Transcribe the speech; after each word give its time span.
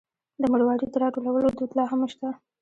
د 0.41 0.43
مروارید 0.53 0.89
د 0.91 0.95
راټولولو 1.03 1.47
دود 1.57 1.71
لا 1.77 1.85
هم 1.91 2.01
شته. 2.13 2.29